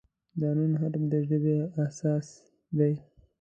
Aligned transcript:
د 0.39 0.41
"ن" 0.59 0.71
حرف 0.81 1.03
د 1.11 1.13
ژبې 1.27 1.57
اساس 1.83 2.27
دی. 2.77 2.93